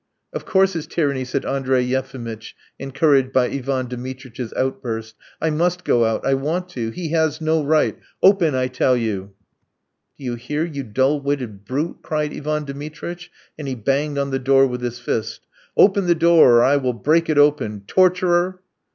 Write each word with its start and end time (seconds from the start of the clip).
"Of 0.33 0.45
course 0.47 0.75
it's 0.75 0.87
tyranny," 0.87 1.23
said 1.25 1.45
Andrey 1.45 1.83
Yefimitch, 1.83 2.55
encouraged 2.79 3.31
by 3.31 3.45
Ivan 3.49 3.85
Dmitritch's 3.85 4.51
outburst. 4.57 5.13
"I 5.39 5.51
must 5.51 5.83
go 5.85 6.05
out, 6.05 6.25
I 6.25 6.33
want 6.33 6.69
to. 6.69 6.89
He 6.89 7.09
has 7.09 7.39
no 7.39 7.63
right! 7.63 7.99
Open, 8.23 8.55
I 8.55 8.67
tell 8.67 8.97
you." 8.97 9.33
"Do 10.17 10.23
you 10.23 10.33
hear, 10.33 10.65
you 10.65 10.81
dull 10.81 11.21
witted 11.21 11.65
brute?" 11.65 11.97
cried 12.01 12.33
Ivan 12.33 12.65
Dmitritch, 12.65 13.29
and 13.59 13.67
he 13.67 13.75
banged 13.75 14.17
on 14.17 14.31
the 14.31 14.39
door 14.39 14.65
with 14.65 14.81
his 14.81 14.97
fist. 14.97 15.41
"Open 15.77 16.07
the 16.07 16.15
door, 16.15 16.55
or 16.55 16.63
I 16.63 16.77
will 16.77 16.93
break 16.93 17.29
it 17.29 17.37
open! 17.37 17.83
Torturer!" 17.85 18.59